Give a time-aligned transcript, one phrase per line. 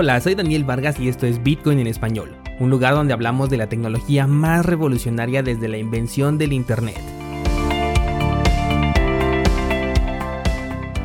[0.00, 3.56] Hola, soy Daniel Vargas y esto es Bitcoin en español, un lugar donde hablamos de
[3.56, 7.00] la tecnología más revolucionaria desde la invención del Internet.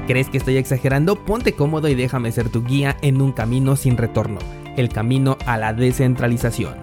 [0.06, 1.16] ¿Crees que estoy exagerando?
[1.16, 4.38] Ponte cómodo y déjame ser tu guía en un camino sin retorno,
[4.78, 6.76] el camino a la descentralización.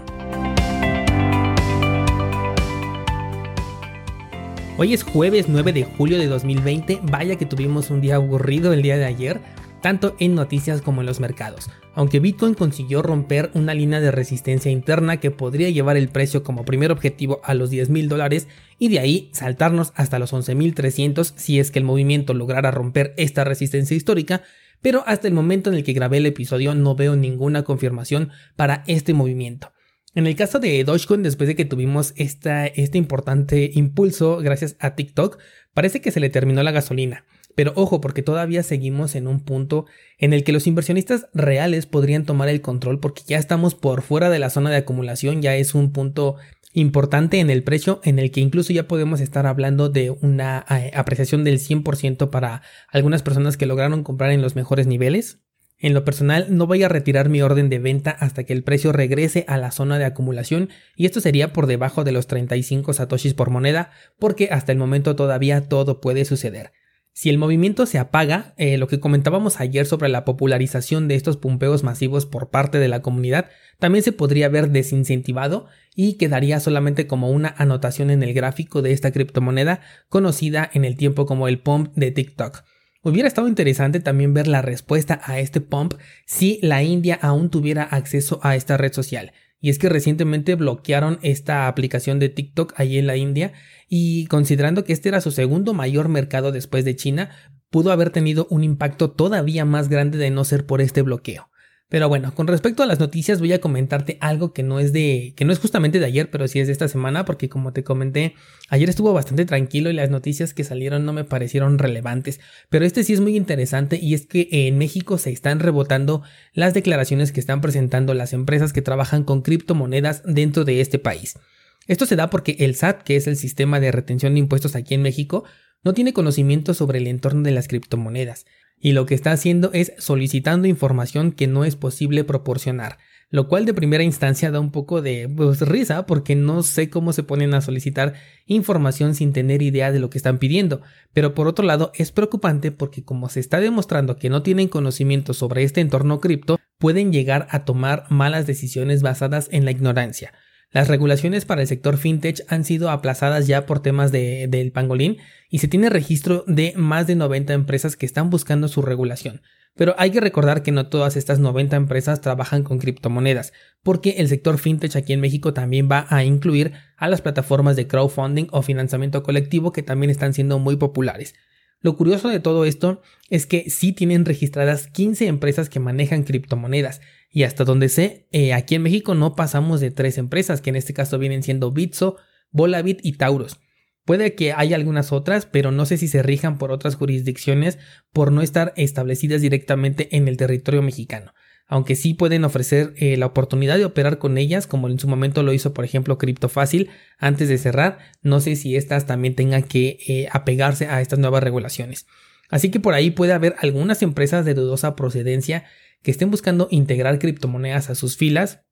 [4.78, 8.82] Hoy es jueves 9 de julio de 2020, vaya que tuvimos un día aburrido el
[8.82, 9.40] día de ayer,
[9.80, 14.70] tanto en noticias como en los mercados, aunque Bitcoin consiguió romper una línea de resistencia
[14.70, 18.48] interna que podría llevar el precio como primer objetivo a los 10 mil dólares
[18.78, 23.44] y de ahí saltarnos hasta los 11.300 si es que el movimiento lograra romper esta
[23.44, 24.42] resistencia histórica,
[24.80, 28.84] pero hasta el momento en el que grabé el episodio no veo ninguna confirmación para
[28.86, 29.72] este movimiento.
[30.14, 34.96] En el caso de Dogecoin, después de que tuvimos esta, este importante impulso gracias a
[34.96, 35.38] TikTok,
[35.72, 37.24] parece que se le terminó la gasolina.
[37.54, 39.86] Pero ojo, porque todavía seguimos en un punto
[40.18, 44.30] en el que los inversionistas reales podrían tomar el control porque ya estamos por fuera
[44.30, 46.36] de la zona de acumulación, ya es un punto
[46.72, 50.92] importante en el precio en el que incluso ya podemos estar hablando de una eh,
[50.94, 55.40] apreciación del 100% para algunas personas que lograron comprar en los mejores niveles.
[55.82, 58.92] En lo personal, no voy a retirar mi orden de venta hasta que el precio
[58.92, 63.32] regrese a la zona de acumulación y esto sería por debajo de los 35 satoshis
[63.32, 66.72] por moneda porque hasta el momento todavía todo puede suceder.
[67.12, 71.36] Si el movimiento se apaga, eh, lo que comentábamos ayer sobre la popularización de estos
[71.36, 77.06] pumpeos masivos por parte de la comunidad también se podría ver desincentivado y quedaría solamente
[77.06, 81.60] como una anotación en el gráfico de esta criptomoneda conocida en el tiempo como el
[81.60, 82.62] pump de TikTok.
[83.02, 85.94] Hubiera estado interesante también ver la respuesta a este pump
[86.26, 89.32] si la India aún tuviera acceso a esta red social.
[89.60, 93.52] Y es que recientemente bloquearon esta aplicación de TikTok ahí en la India
[93.88, 97.30] y considerando que este era su segundo mayor mercado después de China,
[97.68, 101.49] pudo haber tenido un impacto todavía más grande de no ser por este bloqueo.
[101.90, 105.34] Pero bueno, con respecto a las noticias voy a comentarte algo que no es de
[105.36, 107.82] que no es justamente de ayer, pero sí es de esta semana porque como te
[107.82, 108.36] comenté,
[108.68, 113.02] ayer estuvo bastante tranquilo y las noticias que salieron no me parecieron relevantes, pero este
[113.02, 116.22] sí es muy interesante y es que en México se están rebotando
[116.54, 121.40] las declaraciones que están presentando las empresas que trabajan con criptomonedas dentro de este país.
[121.88, 124.94] Esto se da porque el SAT, que es el sistema de retención de impuestos aquí
[124.94, 125.42] en México,
[125.82, 128.46] no tiene conocimiento sobre el entorno de las criptomonedas
[128.80, 132.98] y lo que está haciendo es solicitando información que no es posible proporcionar,
[133.28, 137.12] lo cual de primera instancia da un poco de pues, risa porque no sé cómo
[137.12, 138.14] se ponen a solicitar
[138.46, 140.80] información sin tener idea de lo que están pidiendo,
[141.12, 145.34] pero por otro lado es preocupante porque como se está demostrando que no tienen conocimiento
[145.34, 150.32] sobre este entorno cripto, pueden llegar a tomar malas decisiones basadas en la ignorancia.
[150.72, 155.16] Las regulaciones para el sector fintech han sido aplazadas ya por temas de, del pangolín
[155.48, 159.42] y se tiene registro de más de 90 empresas que están buscando su regulación.
[159.74, 164.28] Pero hay que recordar que no todas estas 90 empresas trabajan con criptomonedas, porque el
[164.28, 168.62] sector fintech aquí en México también va a incluir a las plataformas de crowdfunding o
[168.62, 171.34] financiamiento colectivo que también están siendo muy populares.
[171.80, 177.00] Lo curioso de todo esto es que sí tienen registradas 15 empresas que manejan criptomonedas
[177.30, 180.76] y hasta donde sé, eh, aquí en México no pasamos de tres empresas que en
[180.76, 182.16] este caso vienen siendo Bitso,
[182.50, 183.60] Volabit y Tauros.
[184.04, 187.78] Puede que haya algunas otras, pero no sé si se rijan por otras jurisdicciones
[188.12, 191.32] por no estar establecidas directamente en el territorio mexicano
[191.70, 195.44] aunque sí pueden ofrecer eh, la oportunidad de operar con ellas, como en su momento
[195.44, 199.98] lo hizo por ejemplo Fácil antes de cerrar, no sé si estas también tengan que
[200.08, 202.06] eh, apegarse a estas nuevas regulaciones.
[202.50, 205.64] Así que por ahí puede haber algunas empresas de dudosa procedencia
[206.02, 208.62] que estén buscando integrar criptomonedas a sus filas,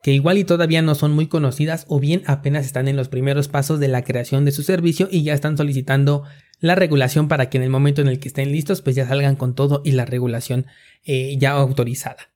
[0.00, 3.48] que igual y todavía no son muy conocidas o bien apenas están en los primeros
[3.48, 6.22] pasos de la creación de su servicio y ya están solicitando
[6.60, 9.36] la regulación para que en el momento en el que estén listos pues ya salgan
[9.36, 10.66] con todo y la regulación
[11.04, 12.30] eh, ya autorizada.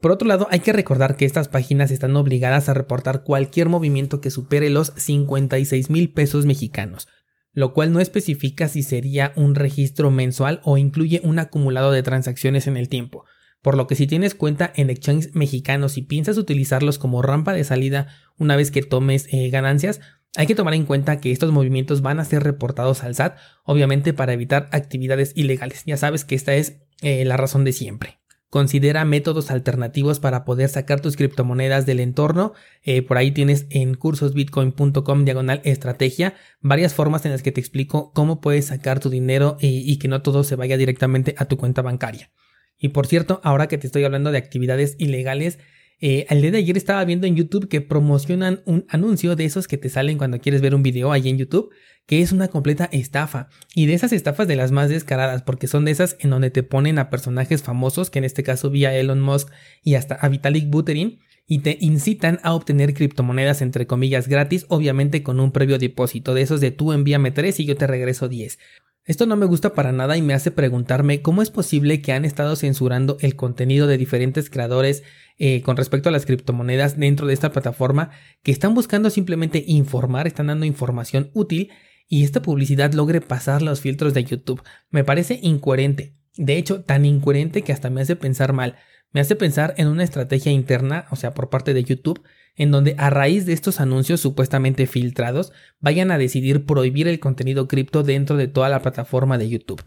[0.00, 4.20] Por otro lado, hay que recordar que estas páginas están obligadas a reportar cualquier movimiento
[4.20, 7.06] que supere los 56 mil pesos mexicanos,
[7.52, 12.66] lo cual no especifica si sería un registro mensual o incluye un acumulado de transacciones
[12.66, 13.24] en el tiempo.
[13.62, 17.62] Por lo que si tienes cuenta en exchanges mexicanos y piensas utilizarlos como rampa de
[17.62, 20.00] salida una vez que tomes eh, ganancias,
[20.36, 24.12] hay que tomar en cuenta que estos movimientos van a ser reportados al SAT, obviamente
[24.14, 25.82] para evitar actividades ilegales.
[25.84, 28.18] Ya sabes que esta es eh, la razón de siempre.
[28.48, 32.52] Considera métodos alternativos para poder sacar tus criptomonedas del entorno.
[32.82, 38.12] Eh, por ahí tienes en cursosbitcoin.com diagonal estrategia varias formas en las que te explico
[38.12, 41.80] cómo puedes sacar tu dinero y que no todo se vaya directamente a tu cuenta
[41.80, 42.30] bancaria.
[42.78, 45.58] Y por cierto, ahora que te estoy hablando de actividades ilegales,
[46.04, 49.68] Eh, el día de ayer estaba viendo en YouTube que promocionan un anuncio de esos
[49.68, 51.70] que te salen cuando quieres ver un video ahí en YouTube,
[52.06, 53.48] que es una completa estafa.
[53.72, 56.64] Y de esas estafas de las más descaradas, porque son de esas en donde te
[56.64, 59.48] ponen a personajes famosos, que en este caso vi a Elon Musk
[59.84, 65.22] y hasta a Vitalik Buterin, y te incitan a obtener criptomonedas entre comillas gratis, obviamente
[65.22, 68.58] con un previo depósito de esos de tú envíame 3 y yo te regreso 10.
[69.04, 72.24] Esto no me gusta para nada y me hace preguntarme cómo es posible que han
[72.24, 75.02] estado censurando el contenido de diferentes creadores
[75.38, 78.10] eh, con respecto a las criptomonedas dentro de esta plataforma
[78.44, 81.72] que están buscando simplemente informar, están dando información útil
[82.08, 84.62] y esta publicidad logre pasar los filtros de YouTube.
[84.90, 86.14] Me parece incoherente.
[86.36, 88.76] De hecho, tan incoherente que hasta me hace pensar mal.
[89.10, 92.22] Me hace pensar en una estrategia interna, o sea, por parte de YouTube,
[92.56, 97.68] en donde a raíz de estos anuncios supuestamente filtrados vayan a decidir prohibir el contenido
[97.68, 99.82] cripto dentro de toda la plataforma de YouTube.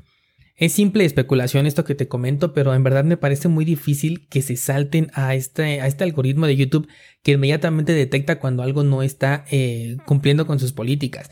[0.57, 4.41] Es simple especulación esto que te comento, pero en verdad me parece muy difícil que
[4.41, 6.87] se salten a este, este algoritmo de YouTube
[7.23, 11.29] que inmediatamente detecta cuando algo no está eh, cumpliendo con sus políticas.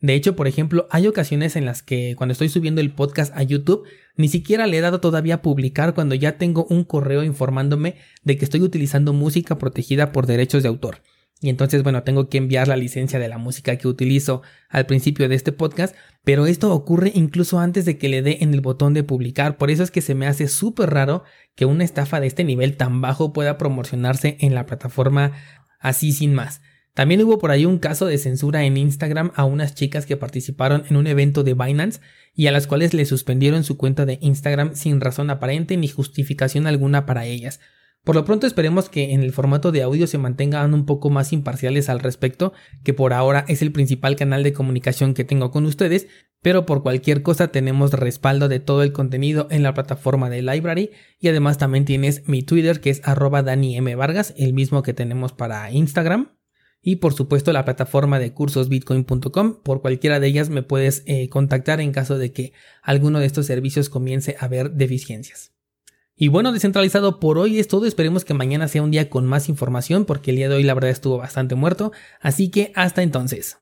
[0.00, 3.42] De hecho, por ejemplo, hay ocasiones en las que cuando estoy subiendo el podcast a
[3.42, 3.86] YouTube,
[4.16, 8.38] ni siquiera le he dado todavía a publicar cuando ya tengo un correo informándome de
[8.38, 11.02] que estoy utilizando música protegida por derechos de autor.
[11.42, 15.26] Y entonces, bueno, tengo que enviar la licencia de la música que utilizo al principio
[15.28, 18.92] de este podcast, pero esto ocurre incluso antes de que le dé en el botón
[18.92, 19.56] de publicar.
[19.56, 21.24] Por eso es que se me hace súper raro
[21.54, 25.32] que una estafa de este nivel tan bajo pueda promocionarse en la plataforma
[25.78, 26.60] así sin más.
[26.94, 30.84] También hubo por ahí un caso de censura en Instagram a unas chicas que participaron
[30.90, 32.00] en un evento de Binance
[32.34, 36.66] y a las cuales le suspendieron su cuenta de Instagram sin razón aparente ni justificación
[36.66, 37.60] alguna para ellas.
[38.02, 41.34] Por lo pronto esperemos que en el formato de audio se mantengan un poco más
[41.34, 45.66] imparciales al respecto, que por ahora es el principal canal de comunicación que tengo con
[45.66, 46.08] ustedes,
[46.40, 50.90] pero por cualquier cosa tenemos respaldo de todo el contenido en la plataforma de Library
[51.18, 53.94] y además también tienes mi Twitter que es arroba Dani M.
[53.94, 56.39] Vargas, el mismo que tenemos para Instagram
[56.82, 59.62] y por supuesto la plataforma de cursosbitcoin.com.
[59.62, 63.46] Por cualquiera de ellas me puedes eh, contactar en caso de que alguno de estos
[63.46, 65.52] servicios comience a haber deficiencias.
[66.16, 67.86] Y bueno, descentralizado por hoy es todo.
[67.86, 70.74] Esperemos que mañana sea un día con más información porque el día de hoy la
[70.74, 71.92] verdad estuvo bastante muerto.
[72.20, 73.56] Así que hasta entonces.